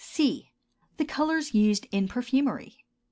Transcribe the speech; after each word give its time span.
C. 0.03 0.49
The 0.97 1.05
Colors 1.05 1.53
used 1.53 1.85
in 1.91 2.07
Perfumery. 2.07 2.79